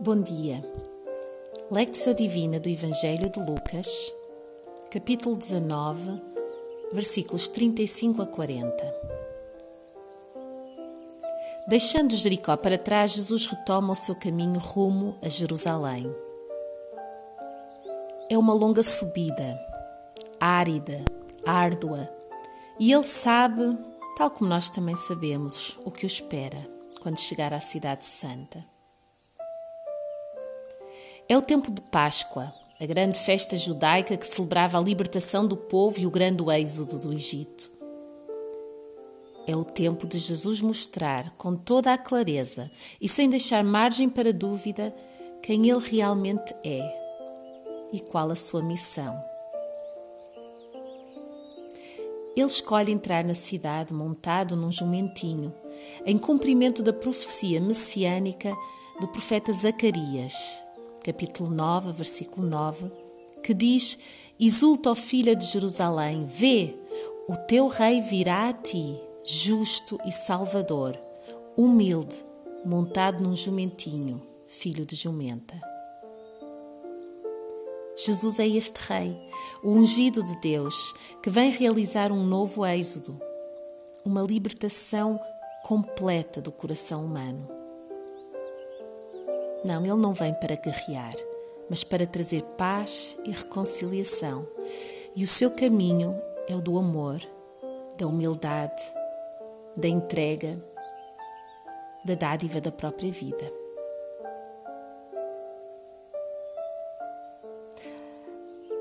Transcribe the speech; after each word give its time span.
Bom 0.00 0.22
dia. 0.22 0.64
Lectio 1.72 2.14
Divina 2.14 2.60
do 2.60 2.68
Evangelho 2.68 3.28
de 3.30 3.40
Lucas, 3.40 4.14
capítulo 4.92 5.34
19, 5.34 6.22
versículos 6.92 7.48
35 7.48 8.22
a 8.22 8.26
40. 8.26 8.94
Deixando 11.66 12.14
Jericó 12.14 12.56
para 12.56 12.78
trás, 12.78 13.10
Jesus 13.10 13.46
retoma 13.46 13.92
o 13.92 13.96
seu 13.96 14.14
caminho 14.14 14.60
rumo 14.60 15.18
a 15.20 15.28
Jerusalém. 15.28 16.08
É 18.30 18.38
uma 18.38 18.54
longa 18.54 18.84
subida, 18.84 19.58
árida, 20.38 21.04
árdua, 21.44 22.08
e 22.78 22.92
ele 22.92 23.04
sabe, 23.04 23.76
tal 24.16 24.30
como 24.30 24.48
nós 24.48 24.70
também 24.70 24.94
sabemos, 24.94 25.76
o 25.84 25.90
que 25.90 26.04
o 26.04 26.06
espera 26.06 26.64
quando 27.00 27.18
chegar 27.18 27.52
à 27.52 27.58
Cidade 27.58 28.06
Santa. 28.06 28.77
É 31.30 31.36
o 31.36 31.42
tempo 31.42 31.70
de 31.70 31.82
Páscoa, 31.82 32.54
a 32.80 32.86
grande 32.86 33.18
festa 33.18 33.54
judaica 33.54 34.16
que 34.16 34.26
celebrava 34.26 34.78
a 34.78 34.80
libertação 34.80 35.46
do 35.46 35.58
povo 35.58 36.00
e 36.00 36.06
o 36.06 36.10
grande 36.10 36.42
êxodo 36.42 36.98
do 36.98 37.12
Egito. 37.12 37.70
É 39.46 39.54
o 39.54 39.62
tempo 39.62 40.06
de 40.06 40.18
Jesus 40.18 40.62
mostrar 40.62 41.34
com 41.36 41.54
toda 41.54 41.92
a 41.92 41.98
clareza 41.98 42.70
e 42.98 43.06
sem 43.10 43.28
deixar 43.28 43.62
margem 43.62 44.08
para 44.08 44.32
dúvida 44.32 44.94
quem 45.42 45.68
ele 45.68 45.86
realmente 45.86 46.54
é 46.64 46.80
e 47.92 48.00
qual 48.00 48.30
a 48.30 48.36
sua 48.36 48.62
missão. 48.62 49.22
Ele 52.34 52.46
escolhe 52.46 52.90
entrar 52.90 53.22
na 53.22 53.34
cidade 53.34 53.92
montado 53.92 54.56
num 54.56 54.72
jumentinho, 54.72 55.52
em 56.06 56.16
cumprimento 56.16 56.82
da 56.82 56.92
profecia 56.92 57.60
messiânica 57.60 58.56
do 58.98 59.06
profeta 59.08 59.52
Zacarias, 59.52 60.34
capítulo 61.08 61.48
9, 61.48 61.92
versículo 61.92 62.46
9, 62.46 62.92
que 63.42 63.54
diz: 63.54 63.98
Exulta, 64.38 64.90
ó 64.90 64.94
filha 64.94 65.34
de 65.34 65.46
Jerusalém, 65.46 66.26
vê, 66.26 66.74
o 67.26 67.34
teu 67.34 67.66
rei 67.66 68.02
virá 68.02 68.50
a 68.50 68.52
ti, 68.52 68.94
justo 69.24 69.98
e 70.04 70.12
salvador, 70.12 70.98
humilde, 71.56 72.22
montado 72.62 73.22
num 73.22 73.34
jumentinho, 73.34 74.20
filho 74.48 74.84
de 74.84 74.94
jumenta. 74.96 75.58
Jesus 77.96 78.38
é 78.38 78.46
este 78.46 78.78
Rei, 78.78 79.18
o 79.62 79.72
ungido 79.72 80.22
de 80.22 80.36
Deus, 80.36 80.94
que 81.20 81.30
vem 81.30 81.50
realizar 81.50 82.12
um 82.12 82.24
novo 82.24 82.64
êxodo, 82.64 83.20
uma 84.04 84.22
libertação 84.22 85.18
completa 85.64 86.40
do 86.40 86.52
coração 86.52 87.04
humano. 87.04 87.57
Não, 89.64 89.84
ele 89.84 89.96
não 89.96 90.14
vem 90.14 90.32
para 90.34 90.54
guerrear, 90.54 91.14
mas 91.68 91.82
para 91.82 92.06
trazer 92.06 92.42
paz 92.56 93.16
e 93.24 93.30
reconciliação. 93.30 94.46
E 95.16 95.24
o 95.24 95.26
seu 95.26 95.50
caminho 95.50 96.20
é 96.46 96.54
o 96.54 96.60
do 96.60 96.78
amor, 96.78 97.20
da 97.98 98.06
humildade, 98.06 98.82
da 99.76 99.88
entrega, 99.88 100.58
da 102.04 102.14
dádiva 102.14 102.60
da 102.60 102.70
própria 102.70 103.10
vida. 103.10 103.52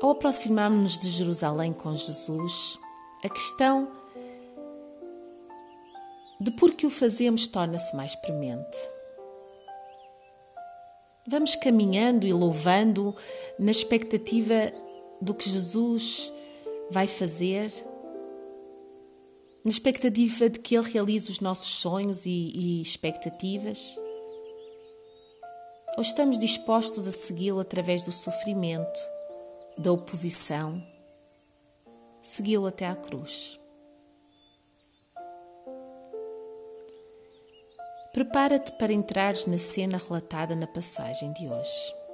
Ao 0.00 0.10
aproximarmos-nos 0.10 1.00
de 1.00 1.10
Jerusalém 1.10 1.72
com 1.72 1.96
Jesus, 1.96 2.78
a 3.24 3.28
questão 3.28 3.88
de 6.40 6.52
por 6.52 6.74
que 6.74 6.86
o 6.86 6.90
fazemos 6.90 7.48
torna-se 7.48 7.96
mais 7.96 8.14
premente. 8.14 8.78
Vamos 11.30 11.54
caminhando 11.54 12.26
e 12.26 12.32
louvando 12.32 13.14
na 13.58 13.70
expectativa 13.70 14.72
do 15.20 15.34
que 15.34 15.46
Jesus 15.46 16.32
vai 16.90 17.06
fazer, 17.06 17.70
na 19.62 19.70
expectativa 19.70 20.48
de 20.48 20.58
que 20.58 20.74
Ele 20.74 20.90
realize 20.90 21.30
os 21.30 21.40
nossos 21.40 21.68
sonhos 21.68 22.24
e, 22.24 22.30
e 22.30 22.80
expectativas? 22.80 23.94
Ou 25.98 26.02
estamos 26.02 26.38
dispostos 26.38 27.06
a 27.06 27.12
segui-lo 27.12 27.60
através 27.60 28.04
do 28.04 28.12
sofrimento, 28.12 28.98
da 29.76 29.92
oposição, 29.92 30.82
segui-lo 32.22 32.64
até 32.64 32.86
à 32.86 32.96
cruz? 32.96 33.60
Prepara-te 38.12 38.72
para 38.72 38.92
entrares 38.92 39.46
na 39.46 39.58
cena 39.58 39.98
relatada 39.98 40.56
na 40.56 40.66
passagem 40.66 41.32
de 41.32 41.46
hoje. 41.46 42.07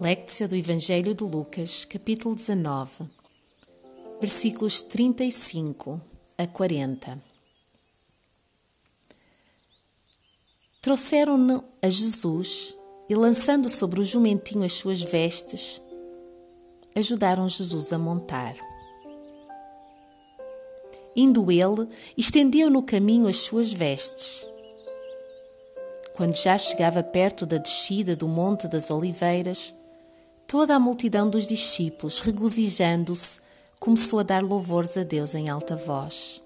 Lectio 0.00 0.48
do 0.48 0.56
Evangelho 0.56 1.14
de 1.14 1.22
Lucas, 1.22 1.84
capítulo 1.84 2.34
19, 2.34 3.08
versículos 4.20 4.82
35 4.82 6.00
a 6.36 6.48
40. 6.48 7.22
Trouxeram-no 10.82 11.62
a 11.80 11.88
Jesus 11.88 12.74
e, 13.08 13.14
lançando 13.14 13.70
sobre 13.70 14.00
o 14.00 14.04
jumentinho 14.04 14.64
as 14.64 14.72
suas 14.72 15.00
vestes, 15.00 15.80
ajudaram 16.96 17.48
Jesus 17.48 17.92
a 17.92 17.98
montar. 17.98 18.56
Indo 21.14 21.52
ele, 21.52 21.88
estendiam 22.16 22.68
no 22.68 22.82
caminho 22.82 23.28
as 23.28 23.36
suas 23.36 23.72
vestes. 23.72 24.44
Quando 26.16 26.34
já 26.34 26.58
chegava 26.58 27.00
perto 27.00 27.46
da 27.46 27.58
descida 27.58 28.16
do 28.16 28.26
Monte 28.26 28.66
das 28.66 28.90
Oliveiras, 28.90 29.72
Toda 30.46 30.76
a 30.76 30.80
multidão 30.80 31.28
dos 31.28 31.46
discípulos, 31.46 32.20
regozijando-se, 32.20 33.40
começou 33.80 34.20
a 34.20 34.22
dar 34.22 34.42
louvores 34.42 34.96
a 34.96 35.02
Deus 35.02 35.34
em 35.34 35.48
alta 35.48 35.74
voz, 35.74 36.42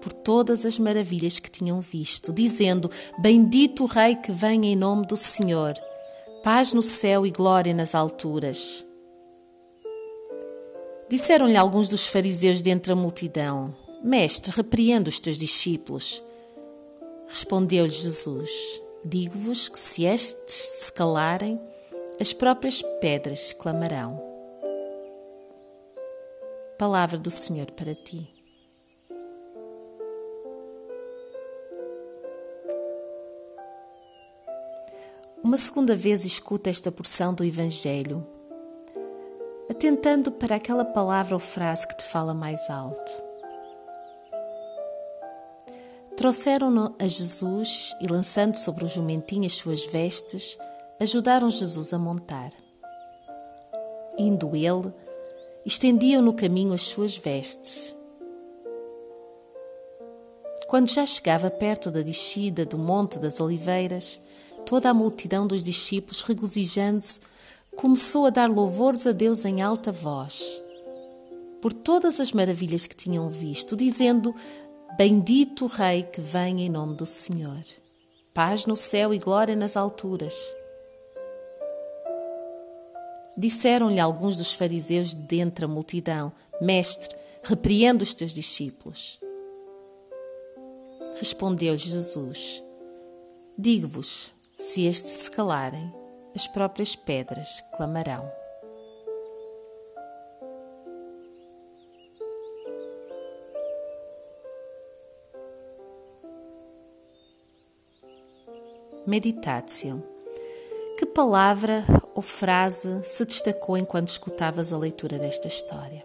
por 0.00 0.12
todas 0.12 0.64
as 0.64 0.78
maravilhas 0.78 1.38
que 1.38 1.50
tinham 1.50 1.80
visto, 1.80 2.32
dizendo: 2.32 2.90
Bendito 3.18 3.84
o 3.84 3.86
Rei 3.86 4.16
que 4.16 4.32
vem 4.32 4.66
em 4.66 4.76
nome 4.76 5.06
do 5.06 5.16
Senhor, 5.16 5.74
paz 6.42 6.72
no 6.72 6.82
céu 6.82 7.26
e 7.26 7.30
glória 7.30 7.74
nas 7.74 7.94
alturas. 7.94 8.84
Disseram-lhe 11.08 11.56
alguns 11.56 11.88
dos 11.88 12.06
fariseus 12.06 12.60
dentre 12.62 12.92
a 12.92 12.96
multidão: 12.96 13.74
Mestre, 14.02 14.52
repreenda 14.52 15.08
os 15.08 15.18
teus 15.18 15.38
discípulos. 15.38 16.22
Respondeu-lhes 17.26 17.94
Jesus: 17.94 18.50
Digo-vos 19.04 19.68
que 19.68 19.78
se 19.78 20.04
estes 20.04 20.54
se 20.54 20.92
calarem, 20.92 21.58
as 22.20 22.32
próprias 22.32 22.82
pedras 23.00 23.52
clamarão. 23.52 24.20
Palavra 26.76 27.16
do 27.16 27.30
Senhor 27.30 27.70
para 27.70 27.94
ti. 27.94 28.28
Uma 35.42 35.56
segunda 35.56 35.94
vez 35.94 36.24
escuta 36.24 36.68
esta 36.68 36.90
porção 36.90 37.32
do 37.32 37.44
Evangelho, 37.44 38.26
atentando 39.70 40.32
para 40.32 40.56
aquela 40.56 40.84
palavra 40.84 41.36
ou 41.36 41.40
frase 41.40 41.86
que 41.86 41.96
te 41.96 42.02
fala 42.02 42.34
mais 42.34 42.68
alto. 42.68 43.22
Trouxeram-no 46.16 46.96
a 46.98 47.06
Jesus 47.06 47.94
e, 48.00 48.08
lançando 48.08 48.56
sobre 48.56 48.84
o 48.84 48.88
jumentinho 48.88 49.46
as 49.46 49.54
suas 49.54 49.86
vestes, 49.86 50.58
ajudaram 51.00 51.50
Jesus 51.50 51.92
a 51.92 51.98
montar. 51.98 52.52
Indo 54.18 54.54
ele, 54.56 54.92
estendiam 55.64 56.20
no 56.20 56.32
caminho 56.32 56.72
as 56.72 56.82
suas 56.82 57.16
vestes. 57.16 57.94
Quando 60.66 60.90
já 60.90 61.06
chegava 61.06 61.50
perto 61.50 61.90
da 61.90 62.02
descida 62.02 62.66
do 62.66 62.76
Monte 62.76 63.18
das 63.18 63.40
Oliveiras, 63.40 64.20
toda 64.66 64.90
a 64.90 64.94
multidão 64.94 65.46
dos 65.46 65.64
discípulos, 65.64 66.22
regozijando-se, 66.22 67.20
começou 67.74 68.26
a 68.26 68.30
dar 68.30 68.50
louvores 68.50 69.06
a 69.06 69.12
Deus 69.12 69.44
em 69.44 69.62
alta 69.62 69.92
voz, 69.92 70.60
por 71.62 71.72
todas 71.72 72.20
as 72.20 72.32
maravilhas 72.32 72.86
que 72.86 72.96
tinham 72.96 73.30
visto, 73.30 73.76
dizendo: 73.76 74.34
Bendito 74.96 75.64
o 75.64 75.68
Rei 75.68 76.02
que 76.02 76.20
vem 76.20 76.62
em 76.62 76.68
nome 76.68 76.96
do 76.96 77.06
Senhor. 77.06 77.64
Paz 78.34 78.66
no 78.66 78.76
céu 78.76 79.14
e 79.14 79.18
glória 79.18 79.56
nas 79.56 79.76
alturas. 79.76 80.34
Disseram-lhe 83.38 84.00
alguns 84.00 84.36
dos 84.36 84.52
fariseus 84.52 85.10
de 85.10 85.22
dentre 85.22 85.64
a 85.64 85.68
multidão: 85.68 86.32
Mestre, 86.60 87.14
repreenda 87.40 88.02
os 88.02 88.12
teus 88.12 88.32
discípulos. 88.32 89.20
Respondeu 91.20 91.76
Jesus: 91.76 92.60
Digo-vos, 93.56 94.32
se 94.58 94.86
estes 94.86 95.12
se 95.12 95.30
calarem, 95.30 95.94
as 96.34 96.48
próprias 96.48 96.96
pedras 96.96 97.62
clamarão. 97.76 98.28
Meditatio. 109.06 110.17
Palavra 111.18 111.84
ou 112.14 112.22
frase 112.22 113.02
se 113.02 113.24
destacou 113.24 113.76
enquanto 113.76 114.06
escutavas 114.06 114.72
a 114.72 114.78
leitura 114.78 115.18
desta 115.18 115.48
história? 115.48 116.04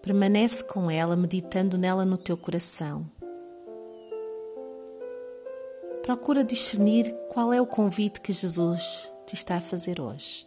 Permanece 0.00 0.62
com 0.62 0.88
ela, 0.88 1.16
meditando 1.16 1.76
nela 1.76 2.04
no 2.04 2.16
teu 2.16 2.36
coração. 2.36 3.04
Procura 6.04 6.44
discernir 6.44 7.12
qual 7.30 7.52
é 7.52 7.60
o 7.60 7.66
convite 7.66 8.20
que 8.20 8.32
Jesus 8.32 9.10
te 9.26 9.34
está 9.34 9.56
a 9.56 9.60
fazer 9.60 10.00
hoje. 10.00 10.46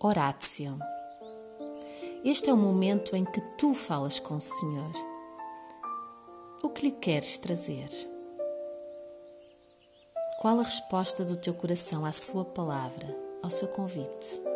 Horácio. 0.00 0.78
Este 2.24 2.48
é 2.50 2.54
o 2.54 2.56
momento 2.56 3.16
em 3.16 3.24
que 3.24 3.40
tu 3.56 3.74
falas 3.74 4.20
com 4.20 4.36
o 4.36 4.40
Senhor. 4.40 4.92
O 6.62 6.68
que 6.68 6.86
lhe 6.86 6.92
queres 6.92 7.36
trazer? 7.36 7.88
Qual 10.40 10.60
a 10.60 10.62
resposta 10.62 11.24
do 11.24 11.36
teu 11.36 11.52
coração 11.52 12.04
à 12.04 12.12
sua 12.12 12.44
palavra, 12.44 13.08
ao 13.42 13.50
seu 13.50 13.66
convite? 13.68 14.47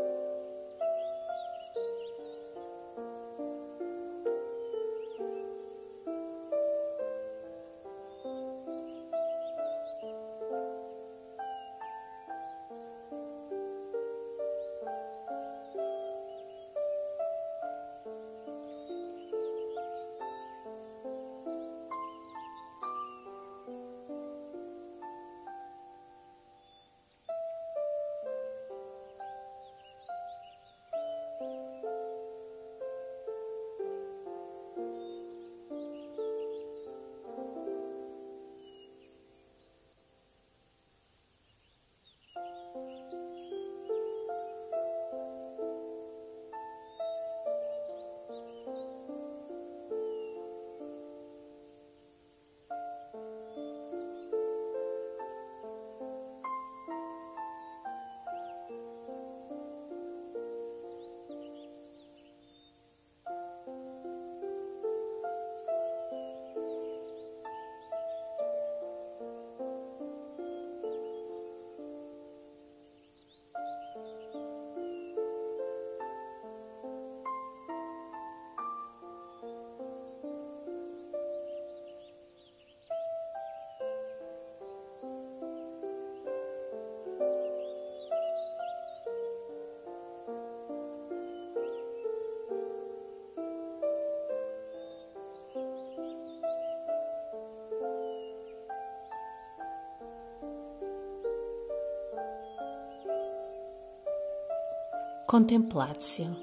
Contemplatio. 105.33 106.37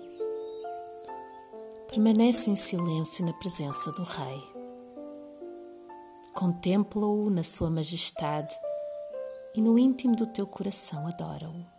Permanece 1.89 2.49
em 2.49 2.55
silêncio 2.55 3.23
na 3.23 3.33
presença 3.33 3.91
do 3.91 4.01
Rei. 4.01 4.43
Contempla-o 6.33 7.29
na 7.29 7.43
sua 7.43 7.69
majestade 7.69 8.51
e 9.53 9.61
no 9.61 9.77
íntimo 9.77 10.15
do 10.15 10.25
teu 10.25 10.47
coração 10.47 11.05
adora-o. 11.05 11.78